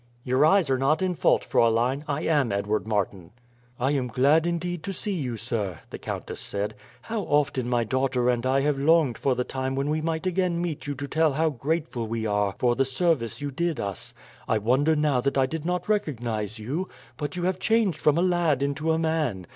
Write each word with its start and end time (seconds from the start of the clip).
"Your 0.23 0.43
eyes 0.43 0.67
are 0.71 0.79
not 0.79 1.03
in 1.03 1.13
fault, 1.13 1.43
Fraulein. 1.45 2.03
I 2.07 2.21
am 2.23 2.51
Edward 2.51 2.87
Martin." 2.87 3.29
"I 3.79 3.91
am 3.91 4.07
glad, 4.07 4.47
indeed, 4.47 4.81
to 4.81 4.93
see 4.93 5.13
you, 5.13 5.37
sir," 5.37 5.77
the 5.91 5.99
countess 5.99 6.41
said. 6.41 6.73
"How 7.03 7.21
often 7.21 7.69
my 7.69 7.83
daughter 7.83 8.27
and 8.27 8.43
I 8.43 8.61
have 8.61 8.79
longed 8.79 9.19
for 9.19 9.35
the 9.35 9.43
time 9.43 9.75
when 9.75 9.91
we 9.91 10.01
might 10.01 10.25
again 10.25 10.59
meet 10.59 10.87
you 10.87 10.95
to 10.95 11.07
tell 11.07 11.33
how 11.33 11.51
grateful 11.51 12.07
we 12.07 12.25
are 12.25 12.55
for 12.57 12.75
the 12.75 12.83
service 12.83 13.41
you 13.41 13.51
did 13.51 13.79
us. 13.79 14.15
I 14.47 14.57
wonder 14.57 14.95
now 14.95 15.21
that 15.21 15.37
I 15.37 15.45
did 15.45 15.65
not 15.65 15.87
recognize 15.87 16.57
you; 16.57 16.89
but 17.15 17.35
you 17.35 17.43
have 17.43 17.59
changed 17.59 17.99
from 17.99 18.17
a 18.17 18.23
lad 18.23 18.63
into 18.63 18.91
a 18.91 18.97
man. 18.97 19.45